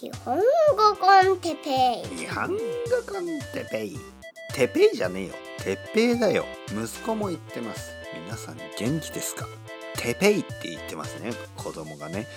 [0.00, 0.42] 日本語
[1.00, 2.16] con テペイ。
[2.18, 2.54] 日本語
[3.12, 3.98] con テペイ。
[4.54, 5.34] テペイじゃねえよ。
[5.58, 6.44] テッペイだよ。
[6.68, 7.90] 息子も言ってます。
[8.24, 9.44] 皆さん元気ですか？
[9.96, 11.32] テペイって言ってますね。
[11.56, 12.28] 子供がね。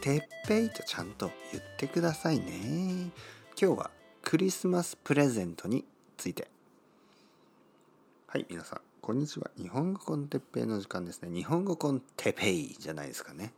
[0.00, 3.10] テッペイとちゃんと言ってくださいね。
[3.60, 3.90] 今日は
[4.22, 5.84] クリスマスプレゼントに
[6.16, 6.48] ついて。
[8.28, 8.80] はい皆さん。
[9.02, 9.50] こんにちは。
[9.60, 11.28] 日本語 con テッペイの時間ですね。
[11.30, 13.52] 日本語 con テペイじゃないですかね。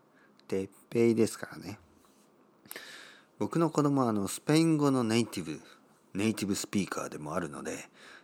[0.49, 1.79] テッペイですからね。
[3.43, 5.61] 僕の子供はあのスペイン語のネイティブ
[6.15, 7.73] ネイティブスピーカーでもあるので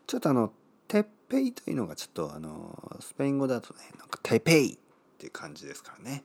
[0.07, 0.53] ちょっとあの
[0.87, 4.79] テッペイというのがちょっとあのスペイン語だとねなんかテペイっ
[5.19, 6.23] ていう感じですからね。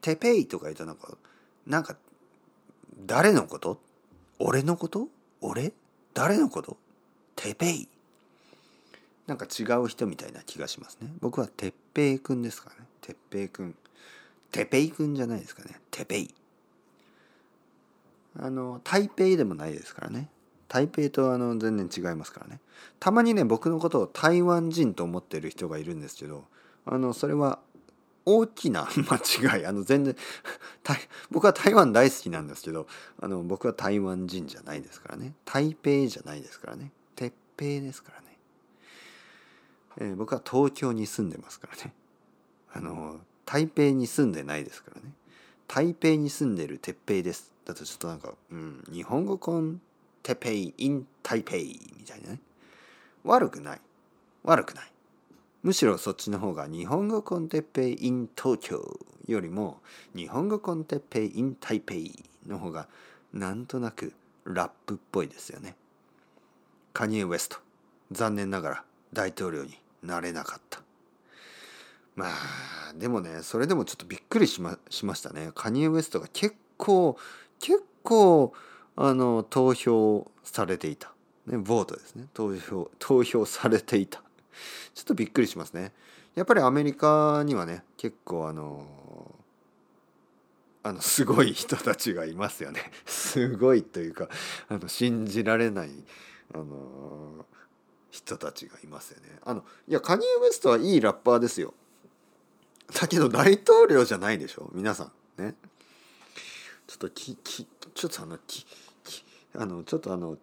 [0.00, 1.16] テペイとか言うとなんか
[1.68, 1.96] なんか
[3.06, 3.78] 誰のこと？
[4.40, 5.06] 俺のこと？
[5.40, 5.72] 俺？
[6.12, 6.76] 誰のこと？
[7.36, 7.88] テペイ。
[9.28, 11.12] なんか違う人みたいな気がしますね。
[11.20, 12.88] 僕はテッペイくんですからね。
[13.02, 13.76] テッペイくん
[14.50, 15.80] テペイくんじゃないですかね。
[15.92, 16.34] テペイ。
[18.38, 20.28] あの台北でもないですからね。
[20.68, 22.60] 台北とあの全然違いますからね。
[22.98, 26.44] たまにね僕のことを台湾人と思ってる人がいるんですけど
[26.86, 27.58] あのそれは
[28.24, 29.66] 大きな間違い。
[29.66, 30.16] あの全然
[31.30, 32.86] 僕は台湾大好きなんですけど
[33.20, 35.34] あの僕は台湾人じゃないですからね。
[35.44, 36.90] 台北じゃないですからね。
[37.16, 38.38] 鉄平ですからね、
[39.98, 41.92] えー、僕は東京に住んでますからね。
[42.72, 45.12] あの台北に住んでないですからね。
[45.74, 47.50] 台北に住んでる鉄平です。
[47.64, 49.80] だとちょっとなんか、うん、日本語コン
[50.22, 52.40] テペイ in 台北みたいなね。
[53.24, 53.80] 悪くない。
[54.44, 54.92] 悪くない。
[55.62, 59.80] むしろそっちの方が日本語コンテペイ in 東京よりも
[60.14, 61.94] 日本語コンテペイ in 台北
[62.46, 62.86] の方が
[63.32, 64.12] なんとなく
[64.44, 65.74] ラップっぽいですよね。
[66.92, 67.56] カニエ・ウェスト。
[68.10, 68.84] 残念ながら
[69.14, 70.82] 大統領になれなかった。
[72.14, 75.50] まあでもねそれでもちょっとびっくりしましましたね。
[75.54, 77.16] カニエ・ウェストが結構
[77.58, 78.52] 結構
[78.96, 81.12] あの投票されていた、
[81.46, 82.26] ね、ボートですね。
[82.34, 84.22] 投票投票されていた。
[84.94, 85.92] ちょっとびっくりしますね。
[86.34, 88.86] やっぱりアメリカにはね結構あの
[90.82, 92.80] あのすごい人たちがいますよね。
[93.06, 94.28] すごいというか
[94.68, 95.90] あの信じられない
[96.54, 97.46] あの
[98.10, 99.28] 人たちがいますよね。
[99.44, 101.72] あのいやカニエ・ウェストはいいラッパーですよ。
[103.00, 104.70] だけど大統領じゃないでしょ？
[104.74, 105.54] 皆さんね
[106.86, 108.66] ちょっとききちょっとあのき
[109.04, 110.36] きあのちょっとあの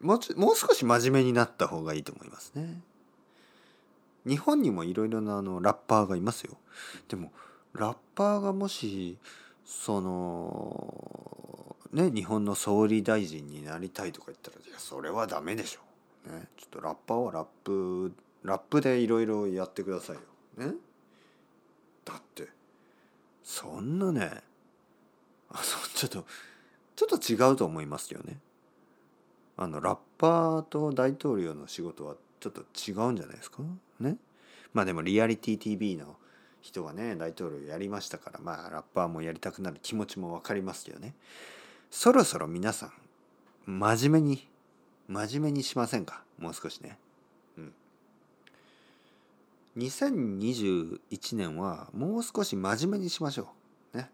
[0.00, 2.80] もうちもう少し真面目になった方がいいと思いますね。
[4.26, 6.56] 日本にもいろいろなあのラッパーがいますよ。
[7.08, 7.32] でも
[7.72, 9.18] ラッパーがもし
[9.64, 15.80] そのね日本の総理大臣になりたいとか言ったらいやそれはダメでしょ。
[16.30, 20.22] ね、ちょっとラッパーはラップラップでいろいろやってくださいよ。
[20.56, 20.74] ね。
[22.06, 22.48] だって
[23.42, 24.30] そんなね
[25.50, 25.60] あの
[25.94, 26.24] ちょっと
[26.96, 28.38] ちょっと違うと思いますよね。
[29.58, 33.62] あのラッパーと大統領の仕事はちょっと違うんじゃないですか？
[34.00, 34.16] ね？
[34.72, 36.16] まあでもリアリティ TV の
[36.62, 41.14] 人がね大統領やりましたからまあラッパーもやりたくなる気持ちも分かりますよね。
[41.90, 42.92] そろそろ皆さん
[43.66, 44.48] 真面目に
[45.08, 46.22] 真面目にしませんか？
[46.38, 46.98] もう少しね。
[49.76, 53.48] 2021年はもう少し真面目にしましょ
[53.94, 53.98] う。
[53.98, 54.10] ね。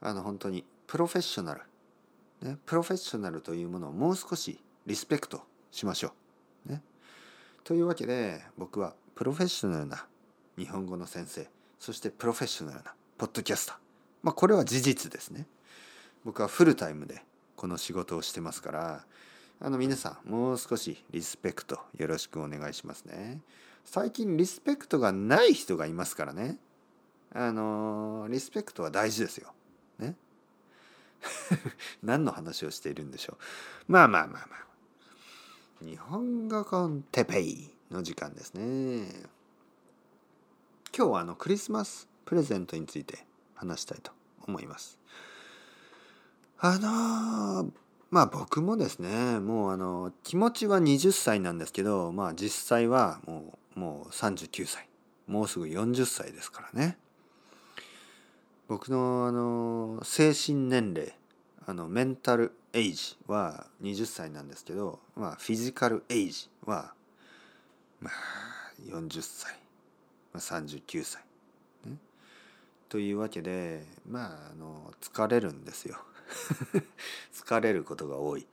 [0.00, 1.62] あの本当にプロフェッショナル、
[2.42, 6.12] ね、プロフェッショナルというものをもう少しリスペクトしましょ
[6.66, 6.72] う。
[6.72, 6.82] ね、
[7.64, 10.06] というわけで僕はプロフェッショナルな
[10.58, 11.48] 日本語の先生
[11.78, 13.76] そしてプロフェッショナルなポッドキャスター
[14.22, 15.46] まあこれは事実ですね。
[16.24, 17.24] 僕はフルタイムで
[17.56, 19.04] この仕事をしてますから
[19.60, 23.40] あの皆さんもう少しリスペクトよろしくお願いしますね。
[23.84, 26.58] 最近リスペクトがない人がいますからね。
[27.34, 29.52] あのリスペクトは大事ですよ。
[29.98, 30.16] ね。
[32.02, 33.38] 何の話をしているんでしょ
[33.88, 33.92] う。
[33.92, 34.62] まあまあまあまあ。
[35.84, 39.08] 日本語コンテペイの時間ですね。
[40.96, 44.12] 今日はあのクリスマスプレゼントについて話したいと
[44.46, 44.98] 思います。
[46.58, 47.72] あのー、
[48.10, 54.88] まあ僕もですねもうあの気持ちは20歳なんですけどまあ実際はもうもう39歳
[55.26, 56.98] もうすぐ40歳ですからね。
[58.68, 61.14] 僕のあの精神年齢
[61.66, 66.94] あのメンタルエイジは20歳なんですけど、まあ、フィジカルエイジは、
[68.00, 68.12] まあ、
[68.88, 69.54] 40歳、
[70.32, 71.22] まあ、39歳、
[71.84, 71.98] ね。
[72.88, 75.98] というわけでまああの疲れるんですよ。
[77.34, 78.46] 疲れることが多い。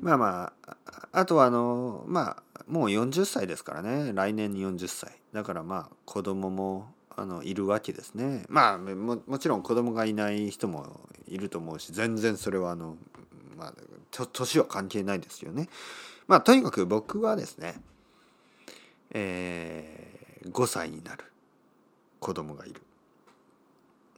[0.00, 0.76] まあまあ
[1.12, 4.12] あとはあのまあもう40歳ですからね。
[4.12, 5.12] 来年に40歳。
[5.32, 8.44] だからまあ子供もあのいるわけですね。
[8.48, 12.96] まあももちろん子供がいない人もいると思うし全然それはあの
[13.56, 13.74] まあ
[14.32, 15.68] 年は関係ないですよね。
[16.26, 17.80] まあとにかく僕はですね
[19.10, 21.24] えー、5歳になる
[22.20, 22.82] 子供がいる。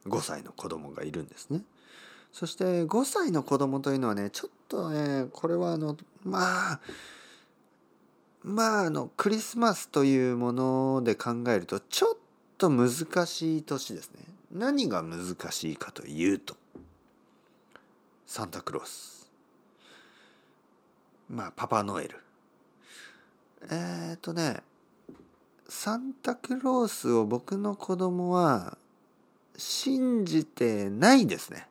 [0.06, 1.62] 5歳の子供がいるんですね。
[2.32, 6.80] そして5歳の子供というのはねちょっとねこれはあのまあ
[8.42, 12.16] まああのクリスマスというもので考えるとちょっ
[12.56, 12.90] と難
[13.26, 14.20] しい年ですね。
[14.52, 16.56] 何が難しいかというと
[18.26, 19.30] サンタクロース。
[21.28, 22.16] まあパパノエル。
[23.64, 24.62] えっ、ー、とね
[25.68, 28.76] サンタクロースを僕の子供は
[29.56, 31.66] 信じてないですね。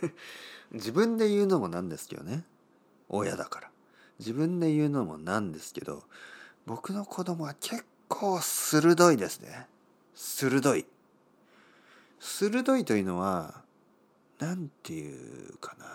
[0.72, 2.44] 自分で言うのもなんですけどね。
[3.08, 3.70] 親だから。
[4.18, 6.04] 自分で言うのもなんですけど
[6.64, 9.66] 僕の子供は結構鋭いですね。
[10.14, 10.86] 鋭い。
[12.20, 13.62] 鋭いというのは
[14.38, 15.12] 何て言
[15.54, 15.86] うかな。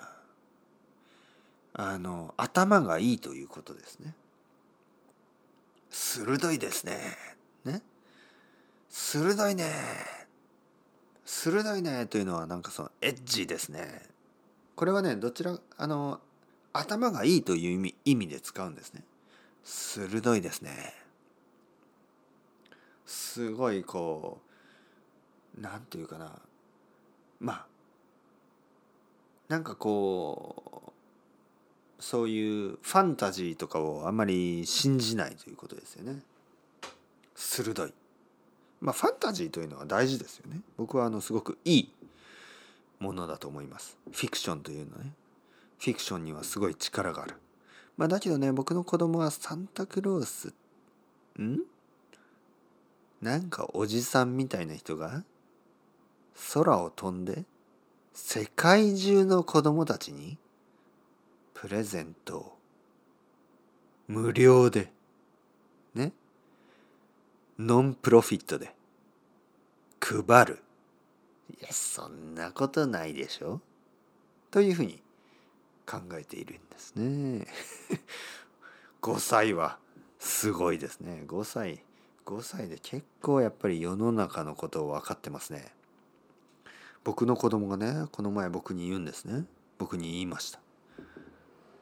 [1.80, 4.14] あの頭がいいということですね。
[5.90, 7.16] 鋭いですね。
[7.64, 7.82] ね。
[8.90, 10.17] 鋭いね。
[11.28, 14.02] 鋭いねというのはなんかそのエッジですね。
[14.78, 16.22] これはねどちらあの
[16.72, 19.04] 頭がいいという意味意味で使うんですね。
[19.66, 20.94] 鋭いですね。
[23.06, 24.40] すごいこ
[25.58, 26.32] うなんていうかな。
[27.42, 27.66] まあ
[29.50, 30.94] なんかこ
[32.00, 36.22] うそういうファンタジーとかをあんまり信じないということですよね。
[37.36, 37.94] 鋭い。
[38.80, 40.62] まあファンタジーというのは大事ですよね。
[40.78, 41.94] 僕はあのすごくいい
[43.00, 43.98] ものだと思います。
[44.12, 45.14] フィクションというのはね。
[45.80, 47.36] フィクションにはすごい力がある。
[47.98, 50.54] まあだけどね僕の子供はサンタクロース
[51.40, 51.60] ん？
[53.22, 55.24] なんかおじさんみたいな人が
[56.54, 57.46] 空を飛んで
[58.14, 60.38] 世界中の子供たちに
[61.56, 62.58] プレゼントを
[64.08, 64.92] 無料で
[65.96, 66.12] ね？
[67.60, 68.76] ノンプロフィットで。
[70.00, 70.60] 配る。
[71.60, 73.62] いやそんなことないでしょ。
[74.52, 75.02] というふうに
[75.88, 77.48] 考えているんですね。
[79.02, 79.80] 5歳は
[80.20, 81.24] すごいですね。
[81.26, 81.84] 5歳
[82.28, 85.74] 5歳で結構やっぱり世の中のことを分かってますね。
[87.04, 89.46] 僕の子供がねこの前僕に言うんですね。
[89.80, 90.60] 僕に言いました。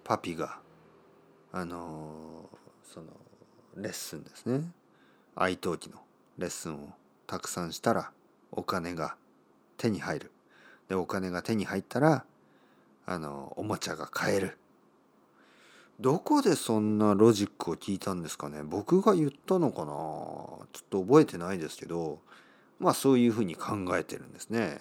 [0.05, 0.59] パピが
[1.51, 2.49] あの
[2.83, 3.07] その
[3.75, 4.71] レッスンですね。
[5.35, 5.97] 愛登記の
[6.37, 6.89] レッスンを
[7.27, 8.11] たくさんしたら
[8.51, 9.15] お金が
[9.77, 10.31] 手に入る。
[10.87, 12.25] でお金が手に入ったら
[13.05, 14.57] あのおもちゃが買える。
[15.99, 18.63] どこでそんなロジックを聞いたんですかね。
[18.63, 19.85] 僕が言ったのかな。
[19.85, 22.19] ちょっと覚えてないですけど
[22.79, 24.79] まあそういうふうに考えてるんですね。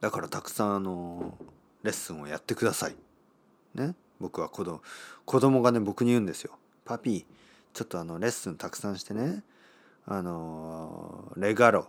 [0.00, 1.38] だからたくさんあの
[1.82, 2.96] レッスンをやってください。
[3.74, 3.94] ね。
[4.20, 4.80] 僕は子供
[5.24, 7.43] 子供がね僕に言うんですよパピー
[7.74, 9.42] ちょっとあのレッスンたくさんしてね
[10.06, 11.88] あのレガロ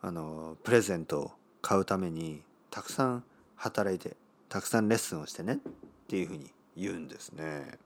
[0.00, 3.24] あのプレゼントを買うためにたくさん
[3.56, 4.16] 働いて
[4.48, 5.58] たくさんレッスンをしてねっ
[6.06, 7.78] ていうふうに言うんですね。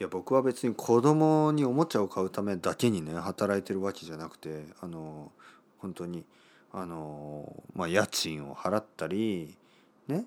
[0.00, 5.30] いや僕は別に子供におもちゃを買うためだけにね働いてるわけじゃなくてあの
[5.78, 6.24] 本当に
[6.72, 9.56] あのまあ家賃を払ったり
[10.08, 10.24] ね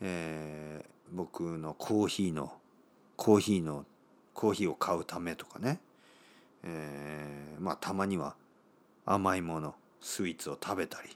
[0.00, 2.52] えー、僕のコーヒーの
[3.16, 3.84] コーヒーの
[4.42, 5.78] コーヒーを買うためとかね、
[6.64, 8.34] えー、まあたまには
[9.06, 11.10] 甘いものスイーツを食べたり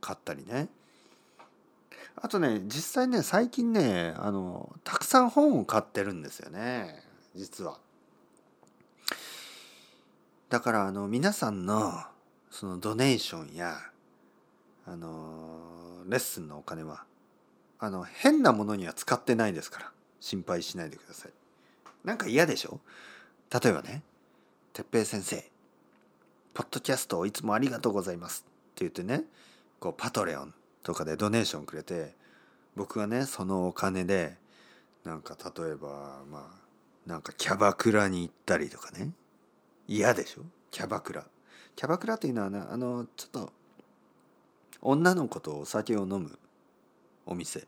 [0.00, 0.66] 買ったりね
[2.16, 7.04] あとね実際ね最近ねあのたくさん本を買ってるんですよね
[7.36, 7.78] 実は。
[10.48, 11.92] だからあの皆さんの
[12.50, 13.76] そのドネーションや
[14.86, 17.04] あのレッスンのお金は
[17.78, 21.32] あの変なものには使ってないですから心配しないでください。
[22.04, 22.80] なんか嫌でしょ？
[23.52, 24.02] 例えばね
[24.72, 25.50] 「哲平先生
[26.54, 29.24] ポッドキャストをいつもありがとうございます」って言ってね
[29.78, 32.14] こうパトレオンとかでドネーションくれて
[32.74, 34.36] 僕がねそのお金で
[35.04, 36.62] なんか例えばまあ
[37.06, 39.10] なんかキャバクラに行ったりとかね
[39.86, 40.42] 嫌でしょ？
[40.70, 41.26] キャバクラ。
[41.74, 43.52] キャバクラというのはねあのちょっと
[44.80, 46.38] 女の子とお酒を飲む
[47.26, 47.66] お店。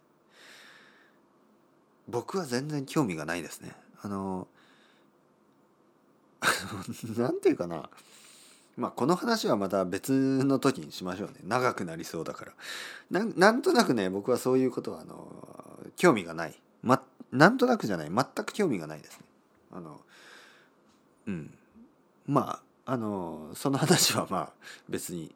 [2.09, 3.75] 僕は全然興味がないですね。
[4.05, 4.49] あの
[7.17, 7.89] なんていうかな。
[8.77, 11.37] まあこの話はまた別の時にしましょうね。
[11.45, 12.53] 長くなりそうだから。
[13.11, 18.11] なんとなくね僕はそういうことはあの興味がない、ま、なんとなくじゃない。
[18.11, 19.25] 全く興味がないですね。
[19.73, 20.01] あの
[21.27, 21.55] うん。
[22.27, 24.53] まああのその話はまあ
[24.89, 25.35] 別に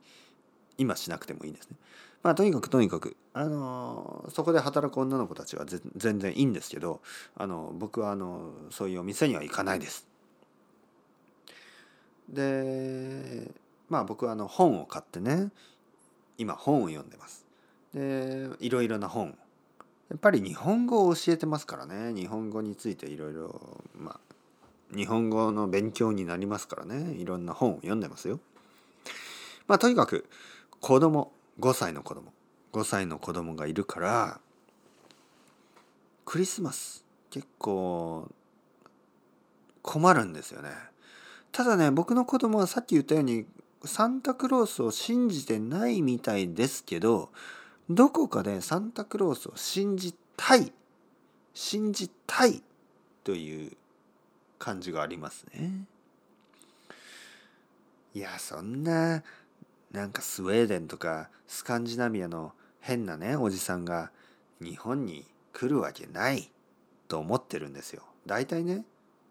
[0.77, 1.77] 今しなくてもいいんですね。
[2.23, 5.65] まあとにかくとにかくあのそこで働く女の子たちは
[5.97, 7.01] 全然いいんですけど
[7.37, 10.07] あの僕はあのそういうお店には行かないです。
[12.29, 13.51] で
[13.89, 15.51] まあ僕はあの本を買ってね
[16.37, 17.45] 今本を読んでます。
[17.95, 19.37] でいろいろな本
[20.11, 23.61] やっぱり日本語を教えてますからね日本語についていろいろ
[23.97, 28.41] まあ日本語の勉強になりますからねいろんな本を読んでますよ。
[29.67, 30.29] まあとにかく
[30.81, 32.33] 子供5歳の子供
[32.73, 34.41] 5歳の子供がいるから
[36.25, 38.29] クリスマス結構
[39.83, 40.71] 困るんですよね。
[41.53, 43.47] ただね僕の子供はさっき言ったように
[43.85, 47.31] サンタクロースを信じてないみたいですけど
[47.89, 50.73] どこかでサンタクロースを信じたい
[51.55, 52.63] 信じたい
[53.25, 53.73] という
[54.59, 55.87] 感じがありますね。
[58.15, 59.23] いやそんな
[59.93, 64.11] なんかスウェーデンとかスカンジナビアの変なねおじさんが
[64.61, 66.51] 日本に来るわけない
[67.09, 68.03] と思ってるんですよ。
[68.27, 68.85] 大体ね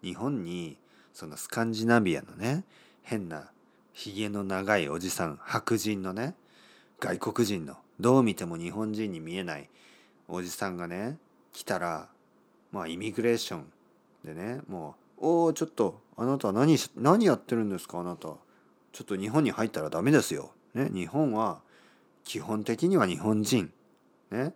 [0.04, 0.78] 日本に
[1.14, 2.64] そのスカンジナビアのね
[3.04, 3.52] 変な
[3.94, 6.36] ひげの長いおじさん白人のね
[7.00, 9.70] 外国人のどう見ても日本人に見えない
[10.28, 11.18] おじさんがね
[11.54, 12.10] 来たら
[12.72, 13.66] まあイミグレーション
[14.24, 18.36] でねもう「おおちょっとあなた何何やってるんですかあなた
[18.98, 21.62] ちょっと日本に入ったらダメですよ」ね日本は
[22.24, 23.72] 基本的には日本人。
[24.32, 24.56] ね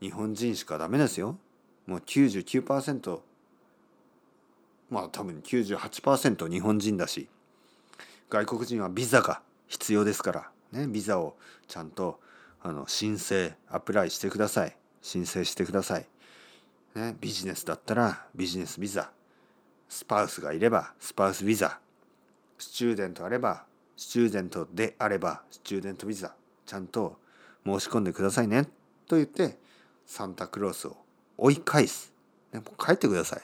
[0.00, 1.38] 日本人しかダメですよ。
[1.86, 3.20] もう99%
[4.88, 7.28] まあ多分98%日本人だし。
[8.30, 10.50] 外国人はビザが必要ですから。
[10.72, 12.20] ねビザをちゃんと
[12.62, 14.74] あの申請アプライしてください。
[15.02, 16.06] 申請してください、
[16.94, 19.12] ね、ビジネスだったらビジネスビザ。
[19.90, 21.78] スパウスがいればスパウスビザ。
[22.58, 23.64] スチューデントあれば
[23.96, 26.34] スチューデントであればスチューデントビザ
[26.66, 27.16] ちゃんと
[27.64, 28.64] 申し込んでくださいね。
[29.06, 29.58] と言って
[30.06, 30.96] サンタクロースを
[31.36, 32.12] 追い返す、
[32.52, 33.42] ね、もう帰ってください。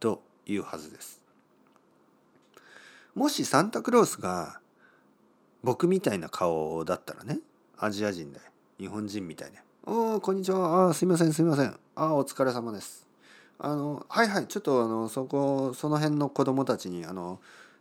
[0.00, 1.22] というはずです。
[3.14, 4.60] もしサンタクロースが
[5.62, 7.40] 僕みたいな顔だったらね
[7.78, 8.40] アジア人で
[8.78, 13.06] 日本人みたいで「おおこんにちはあすいませんすいませんあお疲れ様です」
[13.58, 17.40] あのはいはいちょっとあのそこその辺の子供たちにあの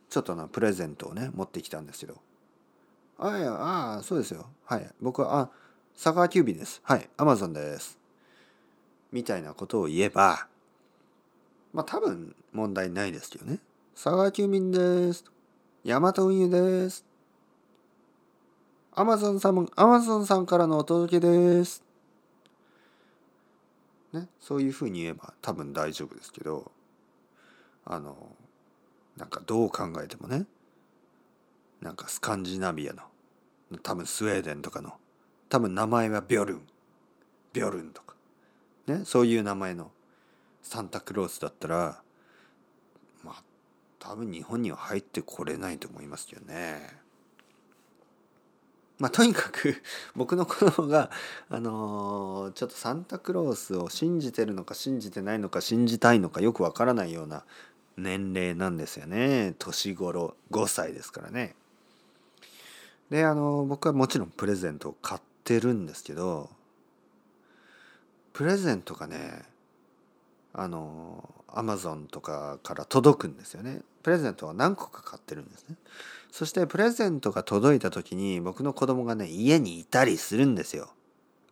[0.09, 2.21] ちょっとなプレゼントをね持ってきたんですけど
[3.19, 4.47] 「あいやああそうですよ。
[4.65, 4.89] はい。
[5.01, 5.49] 僕はあ
[5.93, 6.81] 佐川急便です。
[6.83, 7.09] はい。
[7.17, 7.97] アマゾンです」
[9.11, 10.47] みたいなことを言えば
[11.73, 13.59] まあ多分問題ないですけどね
[13.95, 15.25] 「佐川急便です」
[15.83, 17.05] 「ヤマト運輸です」
[18.97, 21.83] アマゾンさん、アマゾンさんからのお届けです。
[24.13, 26.71] ね、そういうふうに言えば多分大丈夫ですけど、
[27.83, 28.15] あの、
[29.17, 30.45] なんかどう考えてもね、
[31.81, 33.03] なんかスカンジナビアの、
[33.81, 34.93] 多分スウェーデンとかの、
[35.49, 36.61] 多分名前はビョルン、
[37.53, 38.15] ビョルンとか、
[38.87, 39.91] ね、そういう名前の
[40.61, 42.01] サンタクロースだったら、
[43.23, 43.43] まあ、
[43.99, 47.05] 多分日本には入ってこれないと思いますけどね。
[48.97, 49.75] まあ、とにかく
[50.15, 51.11] 僕の子供が
[51.49, 57.43] あのー、ちょっとサンタクロースを信じてるのか信じてないのか信じたいのかよくわからないような
[57.97, 61.55] 年齢なんですよね年頃5歳ですからね。
[63.09, 66.49] であの、僕はもちろんプレゼントを買ってるんですけど
[68.33, 69.43] プレゼントがね
[70.53, 73.81] あのアマゾンとかから届くんですよね。
[74.03, 75.75] プレゼントは何個か買ってるんですね。
[76.31, 80.93] そしてプレゼントが届いた時に僕の子供がね、家にいたりするんですよ。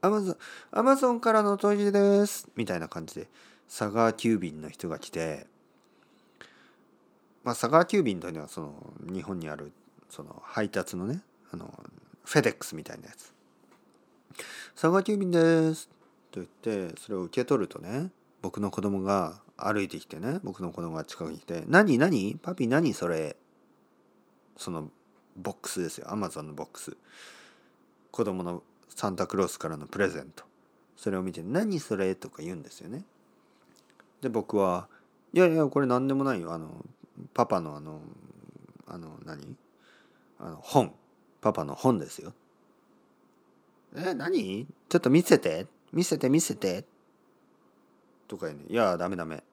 [0.02, 0.38] アマゾン、
[0.72, 2.50] アマゾンからの問いです。
[2.58, 3.30] みたいな感じで、
[3.70, 5.48] 佐川急便の人が来て、
[7.44, 9.72] まあ、佐川急便というのはその日本にある
[10.10, 11.22] その配達のね、
[11.52, 11.74] あの、
[12.24, 13.34] フェデックスみたいなやつ。
[14.76, 15.88] 佐川急便です
[16.32, 18.10] と言ってそれを受け取るとね
[18.42, 22.40] 僕の子供が歩いてきてね僕の子供が近くに来て「何何？
[22.42, 23.36] パピ何それ?」
[24.58, 24.90] その
[25.38, 26.98] ボックスですよアマゾンのボックス
[28.12, 30.44] 子供のサンタクロースからのプレゼント
[30.98, 33.04] それを見て「何それ?」とか言うんですよね
[34.22, 34.88] で僕は
[35.34, 36.84] 「いやいやこれ何でもないよあの
[37.34, 38.02] パパのあの
[38.88, 39.56] あの何？
[40.40, 40.94] あの本。
[41.42, 42.34] パパの本ですよ」
[43.96, 44.68] え何？
[44.90, 45.68] ちょっと見せて。
[45.92, 46.86] 見せて見せて。
[48.28, 49.44] とか言うねいやダメダメ。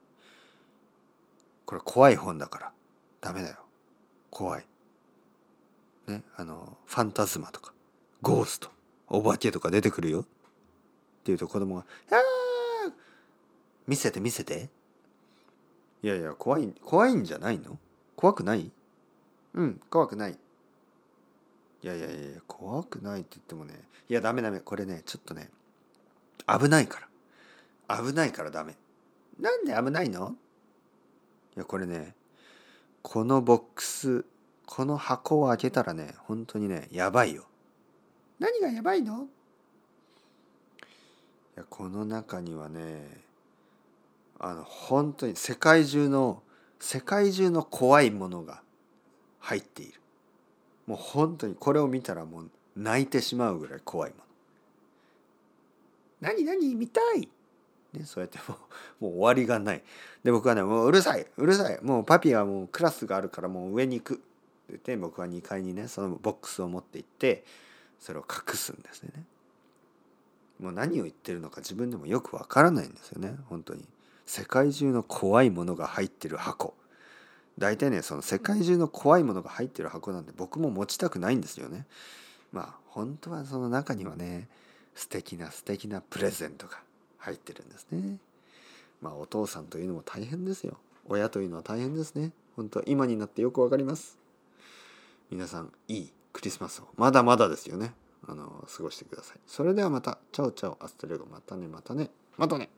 [1.66, 2.72] これ怖い本だから。
[3.20, 3.56] ダメだよ。
[4.30, 4.66] 怖い。
[6.06, 7.72] ね、あのファンタズマとか
[8.22, 8.70] ゴースト
[9.08, 10.20] お化けとか出てくるよ。
[10.20, 10.28] って
[11.26, 12.92] 言うと子供が「あー
[13.86, 14.70] 見せて見せて」
[16.02, 17.78] いやいや怖い怖いんじゃないの？
[18.16, 18.70] 怖くない？
[19.54, 20.32] うん怖くない。
[20.32, 23.74] いやいやいや怖くないって言ってもね
[24.08, 25.48] いやダメダメこれねちょっとね
[26.46, 27.00] 危ないか
[27.88, 28.02] ら。
[28.02, 28.76] 危ないからダメ。
[29.40, 30.34] なんで危ないの？
[31.56, 32.14] いやこれね
[33.02, 34.24] このボックス
[34.66, 37.44] この箱を開けたらね本当にねやばいよ。
[38.38, 39.24] 何がやばいの？
[39.24, 39.26] い
[41.56, 43.02] やこの中にはね
[44.40, 46.42] あの本当に世界中の
[46.80, 48.62] 世界中の怖いものが
[49.38, 50.00] 入っている。
[50.86, 54.22] もう本当にこれを見たらもう泣いてしまうぐらい怖いもの。
[56.22, 57.28] 何何見たい？
[57.92, 58.58] ね、そうやってもう
[59.04, 59.82] もう終わりがない。
[60.24, 61.78] で僕はねもううるさいうるさい。
[61.82, 64.14] もうパピはもうクラスがあるからもう上に行く。
[64.14, 64.22] って
[64.70, 67.44] 言って僕は2階にねそのボックスを持って行って
[67.98, 69.24] それを隠すんですね。
[70.60, 73.82] もう何を言ってるのか自分でもよくわからないんですよね本当に
[74.30, 76.74] 世界中の怖いものが入ってる箱
[77.58, 81.84] 大体ねその世界中の怖いものが入ってる箱なんで僕も持ちたくないんですよね
[82.52, 84.46] まあ本当はその中にはね
[84.94, 86.78] 素敵な素敵なプレゼントが
[87.18, 88.18] 入ってるんですね。
[89.00, 90.76] まあお父さんというのも大変ですよ。
[91.08, 92.32] 親というのは大変ですね。
[92.56, 94.18] 本当今になってよくわかります。
[95.30, 97.92] 皆さんいいクリスマスをまだまだですよね。
[98.28, 99.38] あの過ごしてください。
[99.46, 102.68] それではまたチャオチャオアストレゴまたねまたねまたね。